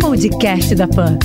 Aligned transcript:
Podcast 0.00 0.74
da 0.74 0.88
Pan. 0.88 1.18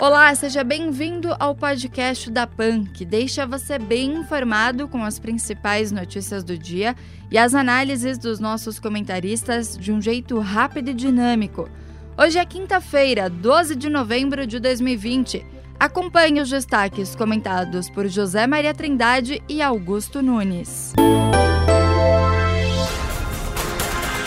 Olá, 0.00 0.34
seja 0.34 0.64
bem-vindo 0.64 1.28
ao 1.38 1.54
podcast 1.54 2.28
da 2.28 2.48
PAN, 2.48 2.82
que 2.82 3.04
deixa 3.04 3.46
você 3.46 3.78
bem 3.78 4.16
informado 4.16 4.88
com 4.88 5.04
as 5.04 5.16
principais 5.16 5.92
notícias 5.92 6.42
do 6.42 6.58
dia 6.58 6.96
e 7.30 7.38
as 7.38 7.54
análises 7.54 8.18
dos 8.18 8.40
nossos 8.40 8.80
comentaristas 8.80 9.78
de 9.78 9.92
um 9.92 10.02
jeito 10.02 10.40
rápido 10.40 10.90
e 10.90 10.94
dinâmico. 10.94 11.68
Hoje 12.18 12.38
é 12.38 12.44
quinta-feira, 12.44 13.30
12 13.30 13.76
de 13.76 13.88
novembro 13.88 14.44
de 14.44 14.58
2020. 14.58 15.46
Acompanhe 15.78 16.40
os 16.40 16.50
destaques 16.50 17.14
comentados 17.14 17.88
por 17.88 18.08
José 18.08 18.48
Maria 18.48 18.74
Trindade 18.74 19.40
e 19.48 19.62
Augusto 19.62 20.20
Nunes. 20.20 20.92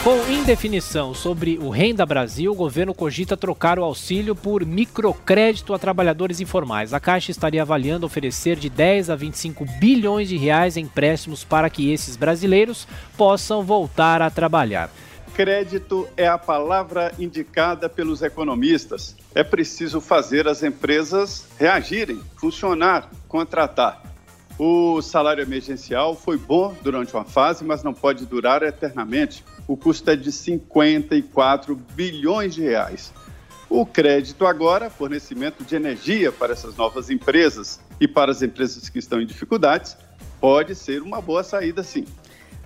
Com 0.04 0.32
indefinição 0.32 1.14
sobre 1.14 1.58
o 1.58 1.70
Renda 1.70 2.06
Brasil, 2.06 2.52
o 2.52 2.56
governo 2.56 2.94
cogita 2.94 3.36
trocar 3.36 3.78
o 3.78 3.84
auxílio 3.84 4.36
por 4.36 4.66
microcrédito 4.66 5.74
a 5.74 5.80
trabalhadores 5.80 6.40
informais. 6.40 6.94
A 6.94 7.00
Caixa 7.00 7.32
estaria 7.32 7.62
avaliando 7.62 8.06
oferecer 8.06 8.56
de 8.56 8.70
10 8.70 9.10
a 9.10 9.16
25 9.16 9.66
bilhões 9.80 10.30
de 10.30 10.38
reais 10.38 10.78
em 10.78 10.84
empréstimos 10.84 11.44
para 11.44 11.70
que 11.70 11.92
esses 11.92 12.16
brasileiros 12.16 12.88
possam 13.18 13.64
voltar 13.64 14.22
a 14.22 14.30
trabalhar. 14.30 14.90
Crédito 15.34 16.08
é 16.16 16.28
a 16.28 16.38
palavra 16.38 17.12
indicada 17.20 17.90
pelos 17.90 18.22
economistas. 18.22 19.16
É 19.36 19.44
preciso 19.44 20.00
fazer 20.02 20.48
as 20.48 20.64
empresas 20.64 21.46
reagirem, 21.60 22.20
funcionar, 22.40 23.10
contratar. 23.28 24.07
O 24.60 25.02
salário 25.04 25.44
emergencial 25.44 26.16
foi 26.16 26.38
bom 26.38 26.76
durante 26.82 27.14
uma 27.14 27.24
fase, 27.24 27.64
mas 27.64 27.84
não 27.84 27.94
pode 27.94 28.26
durar 28.26 28.64
eternamente 28.64 29.44
o 29.68 29.78
custo 29.78 30.10
é 30.10 30.16
de 30.16 30.32
54 30.32 31.76
bilhões 31.94 32.56
de 32.56 32.62
reais. 32.62 33.14
O 33.70 33.86
crédito 33.86 34.48
agora, 34.48 34.90
fornecimento 34.90 35.64
de 35.64 35.76
energia 35.76 36.32
para 36.32 36.54
essas 36.54 36.76
novas 36.76 37.10
empresas 37.10 37.80
e 38.00 38.08
para 38.08 38.32
as 38.32 38.42
empresas 38.42 38.88
que 38.88 38.98
estão 38.98 39.22
em 39.22 39.26
dificuldades, 39.26 39.98
pode 40.40 40.74
ser 40.74 41.02
uma 41.02 41.22
boa 41.22 41.44
saída 41.44 41.84
sim. 41.84 42.06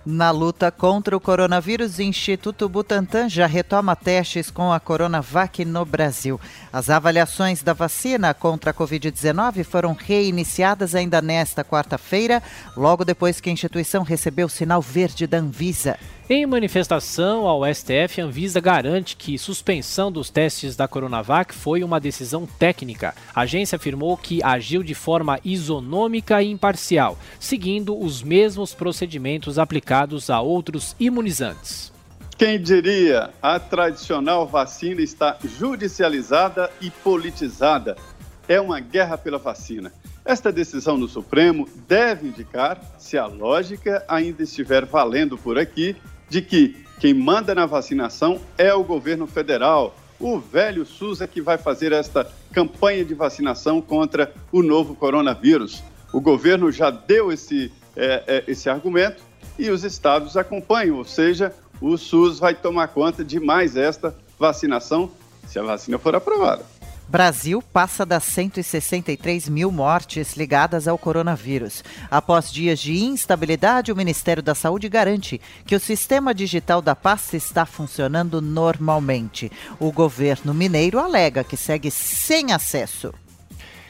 Na 0.03 0.31
luta 0.31 0.71
contra 0.71 1.15
o 1.15 1.19
coronavírus, 1.19 1.99
o 1.99 2.01
Instituto 2.01 2.67
Butantan 2.67 3.29
já 3.29 3.45
retoma 3.45 3.95
testes 3.95 4.49
com 4.49 4.73
a 4.73 4.79
Coronavac 4.79 5.63
no 5.63 5.85
Brasil. 5.85 6.41
As 6.73 6.89
avaliações 6.89 7.61
da 7.61 7.73
vacina 7.73 8.33
contra 8.33 8.71
a 8.71 8.73
Covid-19 8.73 9.63
foram 9.63 9.93
reiniciadas 9.93 10.95
ainda 10.95 11.21
nesta 11.21 11.63
quarta-feira, 11.63 12.41
logo 12.75 13.05
depois 13.05 13.39
que 13.39 13.51
a 13.51 13.53
instituição 13.53 14.01
recebeu 14.01 14.47
o 14.47 14.49
sinal 14.49 14.81
verde 14.81 15.27
da 15.27 15.37
Anvisa. 15.37 15.99
Em 16.33 16.45
manifestação 16.45 17.45
ao 17.45 17.63
STF, 17.65 18.21
a 18.21 18.23
Anvisa 18.23 18.61
garante 18.61 19.17
que 19.17 19.37
suspensão 19.37 20.09
dos 20.09 20.29
testes 20.29 20.77
da 20.77 20.87
Coronavac 20.87 21.53
foi 21.53 21.83
uma 21.83 21.99
decisão 21.99 22.47
técnica. 22.47 23.13
A 23.35 23.41
agência 23.41 23.75
afirmou 23.75 24.15
que 24.15 24.41
agiu 24.41 24.81
de 24.81 24.95
forma 24.95 25.41
isonômica 25.43 26.41
e 26.41 26.49
imparcial, 26.49 27.19
seguindo 27.37 28.01
os 28.01 28.23
mesmos 28.23 28.73
procedimentos 28.73 29.59
aplicados 29.59 30.29
a 30.29 30.39
outros 30.39 30.95
imunizantes. 30.97 31.91
Quem 32.37 32.61
diria? 32.61 33.31
A 33.41 33.59
tradicional 33.59 34.47
vacina 34.47 35.01
está 35.01 35.37
judicializada 35.43 36.71
e 36.79 36.89
politizada. 36.89 37.97
É 38.47 38.61
uma 38.61 38.79
guerra 38.79 39.17
pela 39.17 39.37
vacina. 39.37 39.91
Esta 40.23 40.49
decisão 40.49 40.97
no 40.97 41.09
Supremo 41.09 41.67
deve 41.89 42.27
indicar, 42.27 42.79
se 42.97 43.17
a 43.17 43.25
lógica 43.25 44.05
ainda 44.07 44.43
estiver 44.43 44.85
valendo 44.85 45.37
por 45.37 45.59
aqui, 45.59 45.97
de 46.31 46.41
que 46.41 46.77
quem 46.97 47.13
manda 47.13 47.53
na 47.53 47.65
vacinação 47.65 48.39
é 48.57 48.73
o 48.73 48.85
governo 48.85 49.27
federal. 49.27 49.93
O 50.17 50.39
velho 50.39 50.85
SUS 50.85 51.19
é 51.19 51.27
que 51.27 51.41
vai 51.41 51.57
fazer 51.57 51.91
esta 51.91 52.25
campanha 52.53 53.03
de 53.03 53.13
vacinação 53.13 53.81
contra 53.81 54.33
o 54.49 54.63
novo 54.63 54.95
coronavírus. 54.95 55.83
O 56.13 56.21
governo 56.21 56.71
já 56.71 56.89
deu 56.89 57.33
esse, 57.33 57.69
é, 57.97 58.23
é, 58.27 58.43
esse 58.47 58.69
argumento 58.69 59.21
e 59.59 59.69
os 59.69 59.83
estados 59.83 60.37
acompanham, 60.37 60.95
ou 60.95 61.03
seja, 61.03 61.53
o 61.81 61.97
SUS 61.97 62.39
vai 62.39 62.55
tomar 62.55 62.87
conta 62.87 63.25
de 63.25 63.37
mais 63.37 63.75
esta 63.75 64.15
vacinação 64.39 65.11
se 65.49 65.59
a 65.59 65.63
vacina 65.63 65.99
for 65.99 66.15
aprovada. 66.15 66.63
Brasil 67.11 67.61
passa 67.61 68.05
das 68.05 68.23
163 68.23 69.49
mil 69.49 69.69
mortes 69.69 70.37
ligadas 70.37 70.87
ao 70.87 70.97
coronavírus. 70.97 71.83
Após 72.09 72.49
dias 72.49 72.79
de 72.79 73.03
instabilidade, 73.03 73.91
o 73.91 73.95
Ministério 73.97 74.41
da 74.41 74.55
Saúde 74.55 74.87
garante 74.87 75.41
que 75.65 75.75
o 75.75 75.79
sistema 75.79 76.33
digital 76.33 76.81
da 76.81 76.95
pasta 76.95 77.35
está 77.35 77.65
funcionando 77.65 78.41
normalmente. 78.41 79.51
O 79.77 79.91
governo 79.91 80.53
mineiro 80.53 80.99
alega 80.99 81.43
que 81.43 81.57
segue 81.57 81.91
sem 81.91 82.53
acesso 82.53 83.13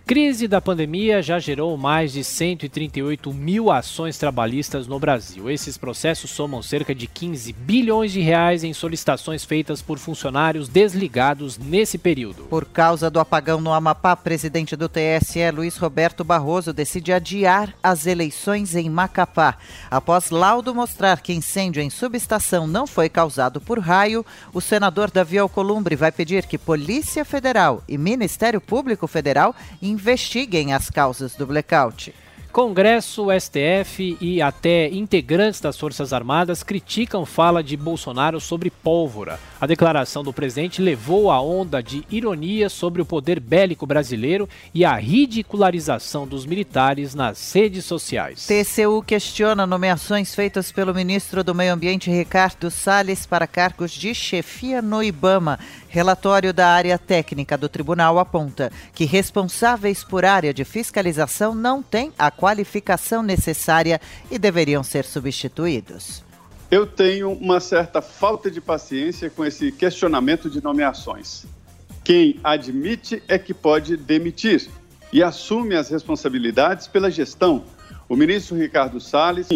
Crise 0.05 0.45
da 0.45 0.59
pandemia 0.59 1.21
já 1.21 1.39
gerou 1.39 1.77
mais 1.77 2.11
de 2.11 2.21
138 2.21 3.33
mil 3.33 3.71
ações 3.71 4.17
trabalhistas 4.17 4.85
no 4.85 4.99
Brasil. 4.99 5.49
Esses 5.49 5.77
processos 5.77 6.31
somam 6.31 6.61
cerca 6.61 6.93
de 6.93 7.07
15 7.07 7.53
bilhões 7.53 8.11
de 8.11 8.19
reais 8.19 8.63
em 8.63 8.73
solicitações 8.73 9.45
feitas 9.45 9.81
por 9.81 9.97
funcionários 9.97 10.67
desligados 10.67 11.57
nesse 11.57 11.97
período. 11.97 12.43
Por 12.43 12.65
causa 12.65 13.09
do 13.09 13.21
apagão 13.21 13.61
no 13.61 13.71
Amapá, 13.71 14.15
presidente 14.17 14.75
do 14.75 14.89
TSE, 14.89 15.49
Luiz 15.53 15.77
Roberto 15.77 16.25
Barroso, 16.25 16.73
decide 16.73 17.13
adiar 17.13 17.73
as 17.81 18.05
eleições 18.05 18.75
em 18.75 18.89
Macapá. 18.89 19.57
Após 19.89 20.29
laudo 20.29 20.75
mostrar 20.75 21.21
que 21.21 21.31
incêndio 21.31 21.81
em 21.81 21.89
subestação 21.89 22.67
não 22.67 22.85
foi 22.85 23.07
causado 23.07 23.61
por 23.61 23.79
raio, 23.79 24.25
o 24.53 24.59
senador 24.59 25.09
Davi 25.09 25.37
Alcolumbre 25.37 25.95
vai 25.95 26.11
pedir 26.11 26.45
que 26.47 26.57
Polícia 26.57 27.23
Federal 27.23 27.81
e 27.87 27.97
Ministério 27.97 28.59
Público 28.59 29.07
Federal 29.07 29.55
investiguem 29.91 30.73
as 30.73 30.89
causas 30.89 31.35
do 31.35 31.45
blackout. 31.45 32.13
Congresso, 32.51 33.27
STF 33.31 34.17
e 34.19 34.41
até 34.41 34.89
integrantes 34.89 35.61
das 35.61 35.77
Forças 35.79 36.11
Armadas 36.11 36.63
criticam 36.63 37.25
fala 37.25 37.63
de 37.63 37.77
Bolsonaro 37.77 38.41
sobre 38.41 38.69
pólvora. 38.69 39.39
A 39.59 39.65
declaração 39.65 40.23
do 40.23 40.33
presidente 40.33 40.81
levou 40.81 41.31
a 41.31 41.39
onda 41.39 41.81
de 41.81 42.03
ironia 42.09 42.67
sobre 42.67 43.01
o 43.01 43.05
poder 43.05 43.39
bélico 43.39 43.85
brasileiro 43.85 44.49
e 44.73 44.83
a 44.83 44.95
ridicularização 44.95 46.27
dos 46.27 46.45
militares 46.45 47.15
nas 47.15 47.53
redes 47.53 47.85
sociais. 47.85 48.47
TCU 48.47 49.01
questiona 49.01 49.65
nomeações 49.65 50.35
feitas 50.35 50.71
pelo 50.71 50.93
ministro 50.93 51.43
do 51.43 51.55
Meio 51.55 51.73
Ambiente 51.73 52.09
Ricardo 52.09 52.69
Salles 52.69 53.25
para 53.25 53.47
cargos 53.47 53.91
de 53.91 54.13
chefia 54.13 54.81
no 54.81 55.01
IBAMA. 55.01 55.59
Relatório 55.87 56.53
da 56.53 56.67
área 56.69 56.97
técnica 56.97 57.57
do 57.57 57.69
tribunal 57.69 58.17
aponta 58.17 58.71
que 58.93 59.05
responsáveis 59.05 60.03
por 60.03 60.25
área 60.25 60.53
de 60.53 60.65
fiscalização 60.65 61.53
não 61.53 61.83
têm 61.83 62.11
a 62.17 62.31
qualificação 62.41 63.21
necessária 63.21 64.01
e 64.31 64.39
deveriam 64.39 64.81
ser 64.81 65.05
substituídos. 65.05 66.23
Eu 66.71 66.87
tenho 66.87 67.31
uma 67.33 67.59
certa 67.59 68.01
falta 68.01 68.49
de 68.49 68.59
paciência 68.59 69.29
com 69.29 69.45
esse 69.45 69.71
questionamento 69.71 70.49
de 70.49 70.63
nomeações. 70.63 71.45
Quem 72.03 72.39
admite 72.43 73.21
é 73.27 73.37
que 73.37 73.53
pode 73.53 73.95
demitir 73.95 74.67
e 75.13 75.21
assume 75.21 75.75
as 75.75 75.89
responsabilidades 75.89 76.87
pela 76.87 77.11
gestão. 77.11 77.63
O 78.09 78.15
ministro 78.15 78.57
Ricardo 78.57 78.99
Salles, 78.99 79.47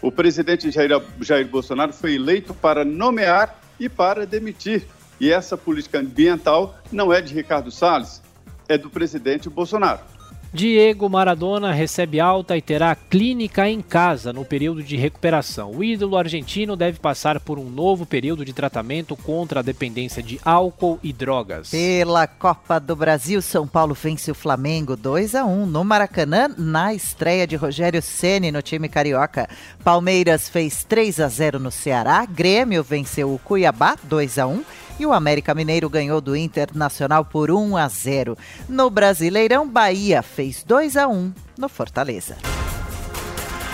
o 0.00 0.12
presidente 0.12 0.70
Jair, 0.70 0.90
Jair 1.20 1.48
Bolsonaro 1.48 1.92
foi 1.92 2.14
eleito 2.14 2.54
para 2.54 2.84
nomear 2.84 3.60
e 3.80 3.88
para 3.88 4.24
demitir. 4.24 4.86
E 5.18 5.32
essa 5.32 5.56
política 5.56 5.98
ambiental 5.98 6.78
não 6.92 7.12
é 7.12 7.20
de 7.20 7.34
Ricardo 7.34 7.72
Salles, 7.72 8.22
é 8.68 8.78
do 8.78 8.88
presidente 8.88 9.50
Bolsonaro. 9.50 10.17
Diego 10.52 11.10
Maradona 11.10 11.72
recebe 11.72 12.18
alta 12.18 12.56
e 12.56 12.62
terá 12.62 12.94
clínica 12.94 13.68
em 13.68 13.82
casa 13.82 14.32
no 14.32 14.46
período 14.46 14.82
de 14.82 14.96
recuperação. 14.96 15.72
O 15.72 15.84
ídolo 15.84 16.16
argentino 16.16 16.74
deve 16.74 16.98
passar 16.98 17.38
por 17.38 17.58
um 17.58 17.68
novo 17.68 18.06
período 18.06 18.46
de 18.46 18.54
tratamento 18.54 19.14
contra 19.14 19.60
a 19.60 19.62
dependência 19.62 20.22
de 20.22 20.40
álcool 20.42 20.98
e 21.02 21.12
drogas. 21.12 21.70
Pela 21.70 22.26
Copa 22.26 22.80
do 22.80 22.96
Brasil, 22.96 23.42
São 23.42 23.68
Paulo 23.68 23.94
vence 23.94 24.30
o 24.30 24.34
Flamengo 24.34 24.96
2 24.96 25.34
a 25.34 25.44
1 25.44 25.66
no 25.66 25.84
Maracanã 25.84 26.48
na 26.56 26.94
estreia 26.94 27.46
de 27.46 27.54
Rogério 27.54 28.00
Ceni 28.00 28.50
no 28.50 28.62
time 28.62 28.88
carioca. 28.88 29.48
Palmeiras 29.84 30.48
fez 30.48 30.82
3 30.82 31.20
a 31.20 31.28
0 31.28 31.58
no 31.58 31.70
Ceará, 31.70 32.24
Grêmio 32.24 32.82
venceu 32.82 33.34
o 33.34 33.38
Cuiabá 33.38 33.96
2 34.04 34.38
a 34.38 34.46
1 34.46 34.64
e 34.98 35.06
o 35.06 35.12
América 35.12 35.54
Mineiro 35.54 35.88
ganhou 35.88 36.20
do 36.20 36.36
Internacional 36.36 37.24
por 37.24 37.50
1 37.50 37.76
a 37.76 37.88
0. 37.88 38.36
No 38.68 38.90
Brasileirão, 38.90 39.68
Bahia 39.68 40.22
fez 40.22 40.62
2 40.62 40.96
a 40.96 41.06
1 41.08 41.32
no 41.56 41.68
Fortaleza. 41.68 42.36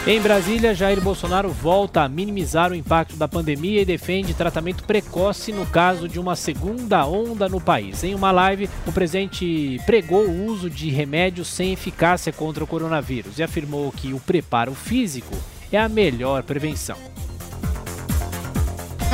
Em 0.07 0.21
Brasília, 0.21 0.75
Jair 0.75 1.01
Bolsonaro 1.01 1.49
volta 1.49 2.03
a 2.03 2.09
minimizar 2.11 2.71
o 2.71 2.75
impacto 2.75 3.17
da 3.17 3.27
pandemia 3.27 3.81
e 3.81 3.87
defende 3.87 4.35
tratamento 4.35 4.85
precoce 4.85 5.51
no 5.51 5.65
caso 5.65 6.07
de 6.07 6.21
uma 6.21 6.37
segunda 6.37 7.07
onda 7.07 7.49
no 7.49 7.59
país. 7.59 8.05
Em 8.05 8.15
uma 8.15 8.31
live, 8.31 8.69
o 8.87 8.93
presidente 8.93 9.81
pregou 9.87 10.27
o 10.27 10.45
uso 10.45 10.69
de 10.69 10.91
remédios 10.91 11.49
sem 11.49 11.73
eficácia 11.73 12.31
contra 12.35 12.63
o 12.63 12.67
coronavírus 12.67 13.39
e 13.39 13.43
afirmou 13.43 13.91
que 13.93 14.13
o 14.13 14.21
preparo 14.21 14.75
físico 14.75 15.35
é 15.73 15.79
a 15.79 15.89
melhor 15.89 16.43
prevenção. 16.43 16.99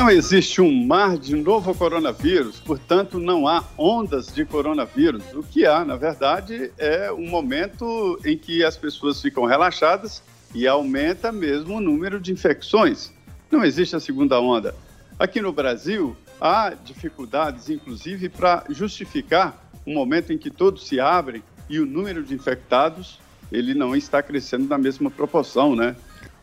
Não 0.01 0.09
existe 0.09 0.59
um 0.59 0.87
mar 0.87 1.15
de 1.15 1.35
novo 1.35 1.75
coronavírus, 1.75 2.59
portanto, 2.59 3.19
não 3.19 3.47
há 3.47 3.63
ondas 3.77 4.33
de 4.33 4.43
coronavírus. 4.43 5.23
O 5.31 5.43
que 5.43 5.63
há, 5.63 5.85
na 5.85 5.95
verdade, 5.95 6.71
é 6.79 7.11
um 7.11 7.29
momento 7.29 8.19
em 8.25 8.35
que 8.35 8.63
as 8.63 8.75
pessoas 8.75 9.21
ficam 9.21 9.45
relaxadas 9.45 10.23
e 10.55 10.67
aumenta 10.67 11.31
mesmo 11.31 11.75
o 11.75 11.79
número 11.79 12.19
de 12.19 12.31
infecções. 12.31 13.13
Não 13.51 13.63
existe 13.63 13.95
a 13.95 13.99
segunda 13.99 14.41
onda. 14.41 14.73
Aqui 15.19 15.39
no 15.39 15.53
Brasil, 15.53 16.17
há 16.41 16.73
dificuldades, 16.83 17.69
inclusive, 17.69 18.27
para 18.27 18.63
justificar 18.71 19.69
um 19.85 19.93
momento 19.93 20.33
em 20.33 20.37
que 20.37 20.49
todos 20.49 20.87
se 20.87 20.99
abrem 20.99 21.43
e 21.69 21.79
o 21.79 21.85
número 21.85 22.23
de 22.23 22.33
infectados 22.33 23.19
ele 23.51 23.75
não 23.75 23.95
está 23.95 24.23
crescendo 24.23 24.67
na 24.67 24.79
mesma 24.79 25.11
proporção, 25.11 25.75
né? 25.75 25.95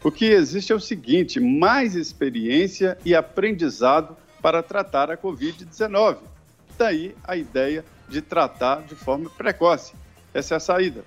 O 0.02 0.10
que 0.10 0.26
existe 0.26 0.72
é 0.72 0.74
o 0.74 0.80
seguinte: 0.80 1.40
mais 1.40 1.94
experiência 1.94 2.96
e 3.04 3.14
aprendizado 3.14 4.16
para 4.40 4.62
tratar 4.62 5.10
a 5.10 5.16
Covid-19. 5.16 6.18
Daí 6.78 7.14
a 7.24 7.36
ideia 7.36 7.84
de 8.08 8.22
tratar 8.22 8.82
de 8.82 8.94
forma 8.94 9.28
precoce. 9.30 9.94
Essa 10.32 10.54
é 10.54 10.56
a 10.56 10.60
saída. 10.60 11.04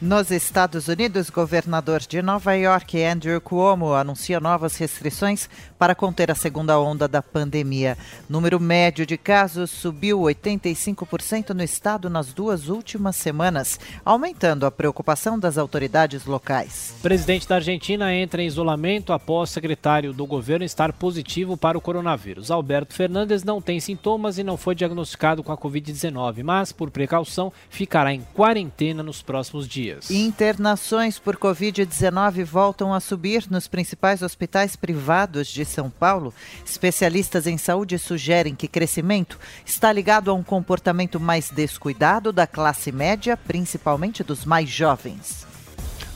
Nos 0.00 0.30
Estados 0.30 0.88
Unidos, 0.88 1.30
governador 1.30 2.00
de 2.00 2.20
Nova 2.20 2.52
York, 2.54 3.02
Andrew 3.02 3.40
Cuomo, 3.40 3.94
anuncia 3.94 4.40
novas 4.40 4.76
restrições 4.76 5.48
para 5.84 5.94
conter 5.94 6.30
a 6.30 6.34
segunda 6.34 6.80
onda 6.80 7.06
da 7.06 7.20
pandemia. 7.20 7.98
Número 8.26 8.58
médio 8.58 9.04
de 9.04 9.18
casos 9.18 9.70
subiu 9.70 10.20
85% 10.20 11.50
no 11.50 11.62
estado 11.62 12.08
nas 12.08 12.32
duas 12.32 12.70
últimas 12.70 13.16
semanas, 13.16 13.78
aumentando 14.02 14.64
a 14.64 14.70
preocupação 14.70 15.38
das 15.38 15.58
autoridades 15.58 16.24
locais. 16.24 16.94
O 17.00 17.02
presidente 17.02 17.46
da 17.46 17.56
Argentina 17.56 18.14
entra 18.14 18.42
em 18.42 18.46
isolamento 18.46 19.12
após 19.12 19.50
secretário 19.50 20.14
do 20.14 20.24
governo 20.24 20.64
estar 20.64 20.90
positivo 20.90 21.54
para 21.54 21.76
o 21.76 21.82
coronavírus. 21.82 22.50
Alberto 22.50 22.94
Fernandes 22.94 23.44
não 23.44 23.60
tem 23.60 23.78
sintomas 23.78 24.38
e 24.38 24.42
não 24.42 24.56
foi 24.56 24.74
diagnosticado 24.74 25.42
com 25.42 25.52
a 25.52 25.58
Covid-19, 25.58 26.42
mas, 26.42 26.72
por 26.72 26.90
precaução, 26.90 27.52
ficará 27.68 28.10
em 28.10 28.22
quarentena 28.32 29.02
nos 29.02 29.20
próximos 29.20 29.68
dias 29.68 29.84
dias. 29.84 30.10
Internações 30.10 31.18
por 31.18 31.36
Covid-19 31.36 32.44
voltam 32.44 32.94
a 32.94 33.00
subir 33.00 33.44
nos 33.50 33.68
principais 33.68 34.22
hospitais 34.22 34.76
privados 34.76 35.48
de 35.48 35.64
São 35.74 35.90
Paulo. 35.90 36.32
Especialistas 36.64 37.46
em 37.46 37.58
saúde 37.58 37.98
sugerem 37.98 38.54
que 38.54 38.68
crescimento 38.68 39.38
está 39.66 39.92
ligado 39.92 40.30
a 40.30 40.34
um 40.34 40.42
comportamento 40.42 41.18
mais 41.18 41.50
descuidado 41.50 42.32
da 42.32 42.46
classe 42.46 42.92
média, 42.92 43.36
principalmente 43.36 44.22
dos 44.22 44.44
mais 44.44 44.68
jovens. 44.68 45.46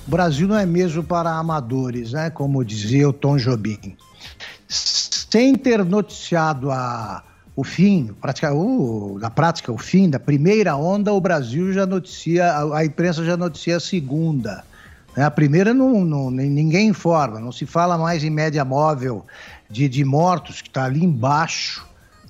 O 0.06 0.10
Brasil 0.10 0.46
não 0.46 0.56
é 0.56 0.64
mesmo 0.64 1.02
para 1.02 1.30
amadores, 1.30 2.12
né? 2.12 2.30
como 2.30 2.64
dizia 2.64 3.08
o 3.08 3.12
Tom 3.12 3.36
Jobim. 3.36 3.96
Sem 4.68 5.54
ter 5.54 5.84
noticiado 5.84 6.70
a 6.70 7.24
o 7.54 7.64
fim, 7.64 8.14
prática, 8.20 8.54
o, 8.54 9.18
na 9.20 9.28
prática, 9.30 9.72
o 9.72 9.76
fim 9.76 10.08
da 10.08 10.20
primeira 10.20 10.76
onda, 10.76 11.12
o 11.12 11.20
Brasil 11.20 11.72
já 11.72 11.84
noticia, 11.84 12.52
a, 12.52 12.78
a 12.78 12.84
imprensa 12.84 13.24
já 13.24 13.36
noticia 13.36 13.78
a 13.78 13.80
segunda. 13.80 14.64
Né? 15.18 15.24
A 15.24 15.32
primeira 15.32 15.74
não, 15.74 16.04
não, 16.04 16.30
ninguém 16.30 16.86
informa, 16.86 17.40
não 17.40 17.50
se 17.50 17.66
fala 17.66 17.98
mais 17.98 18.22
em 18.22 18.30
média 18.30 18.64
móvel 18.64 19.26
de, 19.68 19.88
de 19.88 20.04
mortos, 20.04 20.62
que 20.62 20.68
está 20.68 20.84
ali 20.84 21.02
embaixo, 21.02 21.84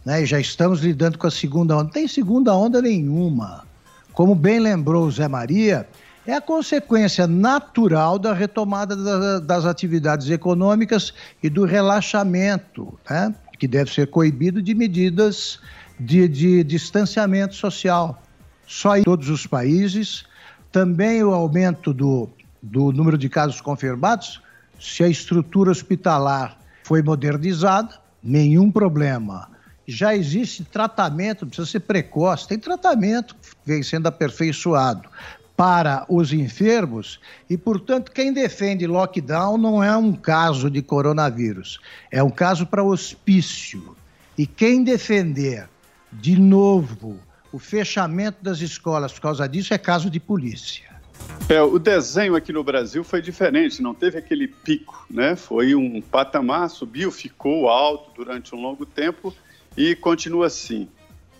né? 0.07 0.23
e 0.23 0.27
já 0.27 0.41
estamos 0.41 0.81
lidando 0.81 1.19
com 1.19 1.27
a 1.27 1.31
segunda 1.31 1.75
onda. 1.75 1.85
Não 1.85 1.91
tem 1.91 2.09
segunda 2.09 2.55
onda 2.55 2.81
nenhuma. 2.81 3.67
Como 4.15 4.35
bem 4.35 4.59
lembrou 4.59 5.05
o 5.05 5.11
Zé 5.11 5.29
Maria, 5.29 5.87
é 6.27 6.33
a 6.33 6.41
consequência 6.41 7.27
natural 7.27 8.19
da 8.19 8.33
retomada 8.33 8.97
da, 8.97 9.39
das 9.39 9.67
atividades 9.67 10.31
econômicas 10.31 11.13
e 11.43 11.51
do 11.51 11.67
relaxamento, 11.67 12.99
né? 13.11 13.35
que 13.59 13.69
deve 13.69 13.93
ser 13.93 14.07
coibido 14.07 14.63
de 14.63 14.75
medidas 14.75 15.61
de, 16.01 16.27
de 16.27 16.65
distanciamento 16.65 17.55
social. 17.55 18.23
Só 18.67 18.97
em 18.97 19.03
todos 19.03 19.29
os 19.29 19.47
países. 19.47 20.25
Também 20.73 21.23
o 21.23 21.33
aumento 21.33 21.93
do, 21.93 22.29
do 22.63 22.93
número 22.93 23.17
de 23.17 23.29
casos 23.29 23.61
confirmados, 23.61 24.43
se 24.79 25.03
a 25.03 25.09
estrutura 25.09 25.71
hospitalar 25.71 26.59
foi 26.85 27.03
modernizada, 27.03 27.99
nenhum 28.23 28.71
problema. 28.71 29.51
Já 29.87 30.15
existe 30.15 30.65
tratamento, 30.65 31.47
precisa 31.47 31.67
ser 31.67 31.81
precoce, 31.81 32.49
tem 32.49 32.59
tratamento 32.59 33.35
que 33.35 33.49
vem 33.65 33.83
sendo 33.83 34.07
aperfeiçoado 34.07 35.09
para 35.57 36.07
os 36.09 36.33
enfermos 36.33 37.19
e, 37.51 37.57
portanto, 37.57 38.13
quem 38.13 38.33
defende 38.33 38.87
lockdown 38.87 39.59
não 39.59 39.83
é 39.83 39.97
um 39.97 40.13
caso 40.13 40.71
de 40.71 40.81
coronavírus, 40.83 41.81
é 42.13 42.23
um 42.23 42.31
caso 42.31 42.65
para 42.65 42.85
hospício. 42.85 43.97
E 44.37 44.47
quem 44.47 44.85
defender, 44.85 45.69
de 46.13 46.39
novo, 46.39 47.19
o 47.51 47.59
fechamento 47.59 48.39
das 48.41 48.61
escolas 48.61 49.13
por 49.13 49.23
causa 49.23 49.49
disso 49.49 49.75
é 49.75 49.79
caso 49.79 50.09
de 50.09 50.21
polícia. 50.21 50.98
É, 51.47 51.63
o 51.63 51.79
desenho 51.79 52.35
aqui 52.35 52.53
no 52.53 52.63
Brasil 52.63 53.03
foi 53.03 53.23
diferente, 53.23 53.83
não 53.83 53.95
teve 53.95 54.19
aquele 54.19 54.49
pico, 54.49 55.07
né? 55.09 55.35
Foi 55.37 55.75
um 55.75 56.01
patamar, 56.01 56.69
subiu, 56.69 57.11
ficou 57.11 57.69
alto 57.69 58.13
durante 58.15 58.55
um 58.55 58.61
longo 58.61 58.85
tempo 58.85 59.35
e 59.77 59.95
continua 59.95 60.47
assim. 60.47 60.89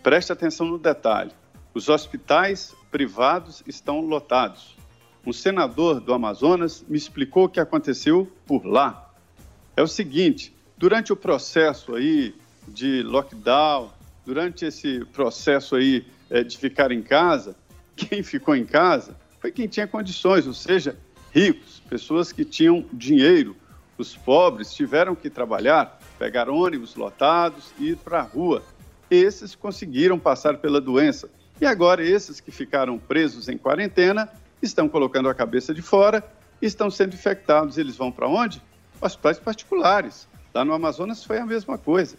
Preste 0.03 0.33
atenção 0.33 0.67
no 0.67 0.79
detalhe. 0.79 1.33
Os 1.75 1.89
hospitais 1.89 2.75
privados 2.91 3.63
estão 3.67 4.01
lotados. 4.01 4.77
Um 5.27 5.33
senador 5.33 6.01
do 6.01 6.15
Amazonas 6.15 6.85
me 6.89 6.97
explicou 6.97 7.45
o 7.45 7.49
que 7.49 7.61
aconteceu 7.61 8.31
por 8.47 8.65
lá. 8.65 9.13
É 9.77 9.83
o 9.83 9.87
seguinte, 9.87 10.55
durante 10.77 11.13
o 11.13 11.17
processo 11.17 11.95
aí 11.95 12.35
de 12.67 13.03
lockdown, 13.03 13.91
durante 14.25 14.65
esse 14.65 15.05
processo 15.13 15.77
aí 15.77 16.07
é, 16.31 16.43
de 16.43 16.57
ficar 16.57 16.93
em 16.93 17.03
casa, 17.03 17.55
quem 17.95 18.23
ficou 18.23 18.57
em 18.57 18.65
casa 18.65 19.15
foi 19.41 19.53
quem 19.53 19.69
tinha 19.69 19.87
condições, 19.87 20.47
ou 20.47 20.55
seja, 20.55 20.97
ricos, 21.33 21.81
pessoas 21.89 22.33
que 22.33 22.45
tinham 22.45 22.85
dinheiro. 22.93 23.57
Os 23.97 24.17
pobres 24.17 24.73
tiveram 24.73 25.15
que 25.15 25.29
trabalhar, 25.29 25.99
pegar 26.19 26.49
ônibus 26.49 26.95
lotados 26.95 27.73
e 27.79 27.91
ir 27.91 27.97
para 27.97 28.21
a 28.21 28.23
rua. 28.23 28.63
Esses 29.11 29.55
conseguiram 29.55 30.19
passar 30.19 30.59
pela 30.59 30.81
doença 30.81 31.29
e 31.61 31.67
agora 31.67 32.05
esses 32.05 32.41
que 32.41 32.51
ficaram 32.51 32.99
presos 32.99 33.49
em 33.49 33.59
quarentena 33.59 34.29
estão 34.63 34.89
colocando 34.89 35.29
a 35.29 35.35
cabeça 35.35 35.75
de 35.75 35.83
fora, 35.83 36.25
estão 36.63 36.91
sendo 36.91 37.15
infectados. 37.15 37.79
Eles 37.79 37.97
vão 37.97 38.13
para 38.13 38.29
onde? 38.29 38.63
Hospitais 39.01 39.39
particulares. 39.39 40.29
Lá 40.55 40.65
no 40.65 40.73
Amazonas 40.73 41.25
foi 41.25 41.39
a 41.39 41.47
mesma 41.47 41.77
coisa. 41.77 42.17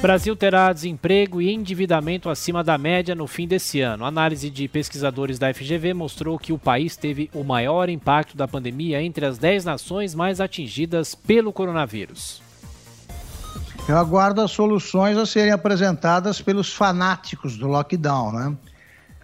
Brasil 0.00 0.34
terá 0.34 0.72
desemprego 0.72 1.42
e 1.42 1.52
endividamento 1.52 2.30
acima 2.30 2.64
da 2.64 2.78
média 2.78 3.14
no 3.14 3.26
fim 3.26 3.46
desse 3.46 3.82
ano. 3.82 4.06
Análise 4.06 4.48
de 4.48 4.66
pesquisadores 4.66 5.38
da 5.38 5.52
FGV 5.52 5.92
mostrou 5.92 6.38
que 6.38 6.54
o 6.54 6.58
país 6.58 6.96
teve 6.96 7.30
o 7.34 7.44
maior 7.44 7.90
impacto 7.90 8.34
da 8.34 8.48
pandemia 8.48 9.02
entre 9.02 9.26
as 9.26 9.36
10 9.36 9.66
nações 9.66 10.14
mais 10.14 10.40
atingidas 10.40 11.14
pelo 11.14 11.52
coronavírus. 11.52 12.40
Eu 13.86 13.98
aguardo 13.98 14.40
as 14.40 14.50
soluções 14.52 15.18
a 15.18 15.26
serem 15.26 15.52
apresentadas 15.52 16.40
pelos 16.40 16.72
fanáticos 16.72 17.58
do 17.58 17.66
lockdown, 17.66 18.32
né? 18.32 18.56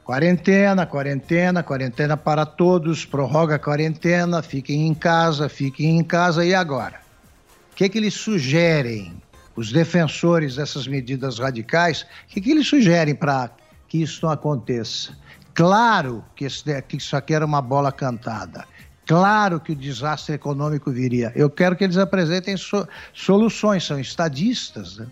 Quarentena, 0.04 0.84
quarentena, 0.84 1.62
quarentena 1.62 2.18
para 2.18 2.44
todos, 2.44 3.06
prorroga 3.06 3.54
a 3.54 3.58
quarentena, 3.58 4.42
fiquem 4.42 4.86
em 4.86 4.94
casa, 4.94 5.48
fiquem 5.48 5.98
em 5.98 6.04
casa 6.04 6.44
e 6.44 6.54
agora? 6.54 7.00
O 7.72 7.76
que, 7.76 7.88
que 7.88 7.96
eles 7.96 8.14
sugerem? 8.14 9.16
Os 9.56 9.72
defensores 9.72 10.56
dessas 10.56 10.86
medidas 10.86 11.38
radicais, 11.38 12.02
o 12.02 12.06
que, 12.28 12.40
que 12.40 12.50
eles 12.50 12.66
sugerem 12.66 13.14
para 13.14 13.50
que 13.88 14.02
isso 14.02 14.24
não 14.24 14.30
aconteça? 14.30 15.16
Claro 15.54 16.22
que 16.36 16.46
isso 16.96 17.16
aqui 17.16 17.32
era 17.32 17.44
uma 17.44 17.62
bola 17.62 17.90
cantada. 17.90 18.66
Claro 19.06 19.60
que 19.60 19.72
o 19.72 19.76
desastre 19.76 20.34
econômico 20.34 20.90
viria. 20.90 21.32
Eu 21.34 21.48
quero 21.48 21.76
que 21.76 21.84
eles 21.84 21.96
apresentem 21.96 22.56
so 22.56 22.86
soluções, 23.14 23.84
são 23.84 23.98
estadistas. 23.98 24.98
Né? 24.98 25.06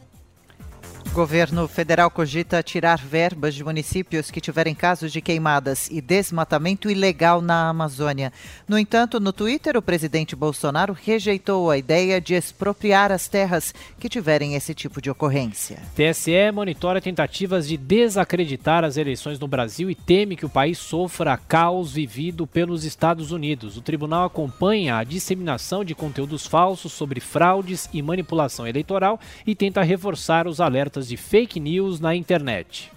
Governo 1.15 1.69
federal 1.69 2.11
cogita 2.11 2.61
tirar 2.61 2.99
verbas 2.99 3.55
de 3.55 3.63
municípios 3.63 4.33
que 4.33 4.41
tiverem 4.41 4.75
casos 4.75 5.13
de 5.13 5.21
queimadas 5.21 5.89
e 5.89 6.01
desmatamento 6.01 6.91
ilegal 6.91 7.41
na 7.41 7.69
Amazônia. 7.69 8.33
No 8.67 8.77
entanto, 8.77 9.21
no 9.21 9.33
Twitter, 9.33 9.77
o 9.77 9.83
presidente 9.83 10.35
Bolsonaro 10.35 10.93
rejeitou 10.93 11.71
a 11.71 11.79
ideia 11.79 12.21
de 12.21 12.35
expropriar 12.35 13.13
as 13.13 13.29
terras 13.29 13.73
que 14.01 14.09
tiverem 14.09 14.57
esse 14.57 14.75
tipo 14.75 15.01
de 15.01 15.09
ocorrência. 15.09 15.79
TSE 15.95 16.51
monitora 16.53 17.01
tentativas 17.01 17.69
de 17.69 17.77
desacreditar 17.77 18.83
as 18.83 18.97
eleições 18.97 19.39
no 19.39 19.47
Brasil 19.47 19.89
e 19.89 19.95
teme 19.95 20.35
que 20.35 20.47
o 20.47 20.51
país 20.51 20.79
sofra 20.79 21.37
caos 21.37 21.93
vivido 21.93 22.45
pelos 22.45 22.85
Estados 22.85 23.31
Unidos. 23.31 23.77
O 23.77 23.83
tribunal 23.83 24.25
acompanha 24.25 24.97
a 24.97 25.05
disseminação 25.05 25.85
de 25.85 25.95
conteúdos 25.95 26.45
falsos 26.45 26.93
sobre 26.93 27.21
fraudes 27.21 27.89
e 27.93 28.03
manipulação 28.03 28.67
eleitoral 28.67 29.21
e 29.47 29.55
tenta 29.55 29.81
reforçar 29.81 30.49
os 30.49 30.61
alertas 30.61 31.04
de 31.09 31.17
fake 31.17 31.59
news 31.61 32.01
na 32.01 32.15
internet. 32.15 32.91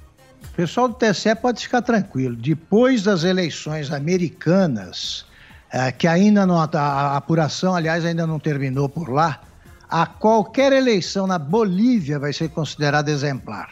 O 0.43 0.55
pessoal 0.55 0.87
do 0.87 0.95
TSE 0.95 1.35
pode 1.35 1.61
ficar 1.61 1.81
tranquilo. 1.81 2.35
Depois 2.35 3.03
das 3.03 3.23
eleições 3.23 3.91
americanas, 3.91 5.25
é, 5.71 5.91
que 5.91 6.07
ainda 6.07 6.45
não. 6.45 6.59
A 6.59 7.17
apuração, 7.17 7.75
aliás, 7.75 8.05
ainda 8.05 8.25
não 8.25 8.39
terminou 8.39 8.87
por 8.87 9.09
lá, 9.09 9.41
a 9.89 10.05
qualquer 10.05 10.73
eleição 10.73 11.27
na 11.27 11.37
Bolívia 11.37 12.19
vai 12.19 12.33
ser 12.33 12.49
considerada 12.49 13.11
exemplar. 13.11 13.69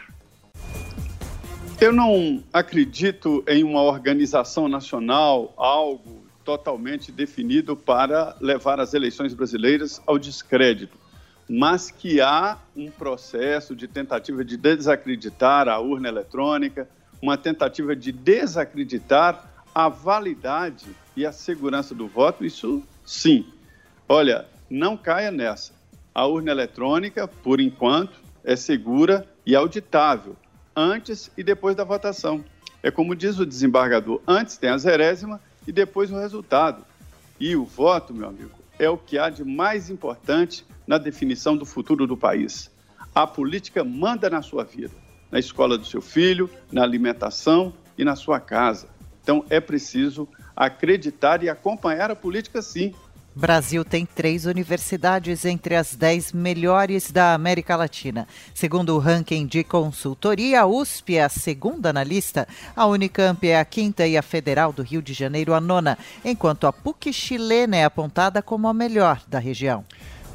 Eu 1.80 1.92
não 1.92 2.42
acredito 2.54 3.44
em 3.48 3.64
uma 3.64 3.82
organização 3.82 4.68
nacional, 4.70 5.54
algo 5.58 6.24
totalmente 6.46 7.12
definido 7.12 7.76
para 7.76 8.36
levar 8.40 8.80
as 8.80 8.94
eleições 8.94 9.34
brasileiras 9.34 10.02
ao 10.06 10.18
descrédito, 10.18 10.98
mas 11.50 11.92
que 11.92 12.20
há 12.22 12.58
um 12.76 12.90
processo 12.90 13.76
de 13.76 13.88
tentativa 13.88 14.44
de 14.44 14.58
desacreditar 14.58 15.68
a 15.68 15.80
urna 15.80 16.08
eletrônica, 16.08 16.90
uma 17.22 17.38
tentativa 17.38 17.96
de 17.96 18.12
desacreditar 18.12 19.52
a 19.74 19.88
validade 19.90 20.88
e 21.16 21.26
a 21.26 21.32
segurança 21.32 21.94
do 21.94 22.08
voto, 22.08 22.46
isso 22.46 22.82
sim. 23.06 23.46
Olha, 24.08 24.46
não 24.70 24.98
caia 24.98 25.32
nessa. 25.32 25.74
A 26.14 26.26
urna 26.26 26.52
eletrônica, 26.52 27.28
por 27.28 27.60
enquanto, 27.60 28.20
é 28.44 28.56
segura 28.56 29.28
e 29.46 29.56
auditável, 29.56 30.36
antes 30.76 31.30
e 31.38 31.44
depois 31.44 31.76
da 31.76 31.84
votação. 31.84 32.44
É 32.82 32.92
como 32.92 33.16
diz 33.16 33.40
o 33.40 33.46
desembargador: 33.46 34.22
antes 34.28 34.58
tem 34.58 34.70
a 34.70 34.78
zerésima 34.78 35.42
e 35.68 35.72
depois 35.72 36.12
o 36.12 36.20
resultado. 36.20 36.86
E 37.40 37.56
o 37.56 37.66
voto, 37.66 38.14
meu 38.14 38.30
amigo, 38.30 38.52
é 38.80 38.90
o 38.90 38.98
que 38.98 39.18
há 39.18 39.30
de 39.30 39.44
mais 39.44 39.90
importante 39.90 40.66
na 40.88 40.98
definição 40.98 41.56
do 41.56 41.66
futuro 41.66 42.06
do 42.08 42.18
país. 42.18 42.72
A 43.14 43.26
política 43.26 43.84
manda 43.84 44.30
na 44.30 44.42
sua 44.42 44.64
vida, 44.64 44.94
na 45.32 45.40
escola 45.40 45.78
do 45.78 45.86
seu 45.86 46.02
filho, 46.02 46.50
na 46.72 46.84
alimentação 46.84 47.74
e 47.98 48.04
na 48.04 48.16
sua 48.16 48.40
casa. 48.40 48.88
Então 49.24 49.44
é 49.50 49.60
preciso 49.60 50.28
acreditar 50.56 51.44
e 51.44 51.50
acompanhar 51.50 52.12
a 52.12 52.16
política 52.16 52.62
sim. 52.62 52.94
Brasil 53.38 53.84
tem 53.84 54.06
três 54.06 54.46
universidades 54.46 55.44
entre 55.44 55.76
as 55.76 55.94
dez 55.94 56.32
melhores 56.32 57.12
da 57.12 57.34
América 57.34 57.76
Latina. 57.76 58.26
Segundo 58.54 58.96
o 58.96 58.98
ranking 58.98 59.46
de 59.46 59.62
consultoria, 59.62 60.62
a 60.62 60.66
USP 60.66 61.18
é 61.18 61.24
a 61.26 61.28
segunda 61.28 61.92
na 61.92 62.02
lista, 62.02 62.48
a 62.74 62.86
Unicamp 62.86 63.46
é 63.46 63.60
a 63.60 63.66
quinta 63.66 64.08
e 64.08 64.18
a 64.18 64.22
Federal 64.22 64.72
do 64.72 64.84
Rio 64.84 65.02
de 65.02 65.12
Janeiro 65.12 65.54
a 65.54 65.60
nona, 65.60 65.98
enquanto 66.24 66.66
a 66.66 66.72
PUC 66.72 67.12
chilena 67.12 67.76
é 67.76 67.84
apontada 67.84 68.42
como 68.42 68.70
a 68.70 68.74
melhor 68.74 69.22
da 69.28 69.38
região. 69.38 69.84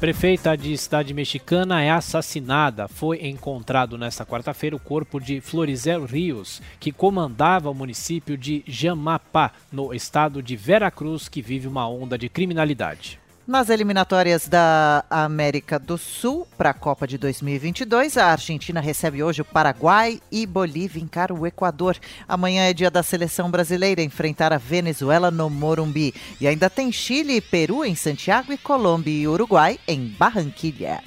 Prefeita 0.01 0.57
de 0.57 0.75
cidade 0.79 1.13
mexicana 1.13 1.83
é 1.83 1.91
assassinada. 1.91 2.87
Foi 2.87 3.23
encontrado 3.27 3.99
nesta 3.99 4.25
quarta-feira 4.25 4.75
o 4.75 4.79
corpo 4.79 5.19
de 5.19 5.39
Florizel 5.39 6.05
Rios, 6.05 6.59
que 6.79 6.91
comandava 6.91 7.69
o 7.69 7.75
município 7.75 8.35
de 8.35 8.63
Jamapá, 8.65 9.51
no 9.71 9.93
estado 9.93 10.41
de 10.41 10.55
Veracruz, 10.55 11.29
que 11.29 11.39
vive 11.39 11.67
uma 11.67 11.87
onda 11.87 12.17
de 12.17 12.29
criminalidade. 12.29 13.20
Nas 13.51 13.69
eliminatórias 13.69 14.47
da 14.47 15.03
América 15.09 15.77
do 15.77 15.97
Sul 15.97 16.47
para 16.57 16.69
a 16.69 16.73
Copa 16.73 17.05
de 17.05 17.17
2022, 17.17 18.15
a 18.15 18.27
Argentina 18.27 18.79
recebe 18.79 19.21
hoje 19.21 19.41
o 19.41 19.45
Paraguai 19.45 20.21
e 20.31 20.45
Bolívia 20.45 21.03
encara 21.03 21.33
o 21.33 21.45
Equador. 21.45 21.97
Amanhã 22.25 22.69
é 22.69 22.73
dia 22.73 22.89
da 22.89 23.03
seleção 23.03 23.51
brasileira 23.51 24.01
enfrentar 24.01 24.53
a 24.53 24.57
Venezuela 24.57 25.29
no 25.29 25.49
Morumbi. 25.49 26.13
E 26.39 26.47
ainda 26.47 26.69
tem 26.69 26.93
Chile 26.93 27.35
e 27.35 27.41
Peru 27.41 27.83
em 27.83 27.93
Santiago 27.93 28.53
e 28.53 28.57
Colômbia 28.57 29.11
e 29.11 29.27
Uruguai 29.27 29.77
em 29.85 30.07
Barranquilha. 30.17 31.03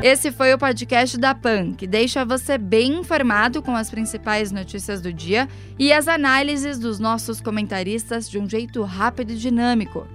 Esse 0.00 0.30
foi 0.30 0.54
o 0.54 0.58
podcast 0.58 1.18
da 1.18 1.34
PAN, 1.34 1.72
que 1.72 1.88
deixa 1.88 2.24
você 2.24 2.56
bem 2.56 3.00
informado 3.00 3.60
com 3.60 3.74
as 3.74 3.90
principais 3.90 4.52
notícias 4.52 5.00
do 5.00 5.12
dia 5.12 5.48
e 5.76 5.92
as 5.92 6.06
análises 6.06 6.78
dos 6.78 7.00
nossos 7.00 7.40
comentaristas 7.40 8.30
de 8.30 8.38
um 8.38 8.48
jeito 8.48 8.84
rápido 8.84 9.32
e 9.32 9.36
dinâmico. 9.36 10.06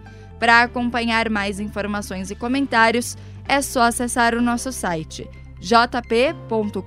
Para 0.43 0.63
acompanhar 0.63 1.29
mais 1.29 1.57
informações 1.57 2.29
e 2.29 2.35
comentários, 2.35 3.15
é 3.47 3.61
só 3.61 3.83
acessar 3.83 4.35
o 4.35 4.41
nosso 4.41 4.73
site 4.73 5.25
jp.com.br. 5.61 6.83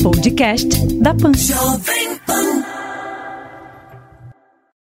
Podcast 0.00 0.86
da 0.94 1.12
Pan. 1.12 1.32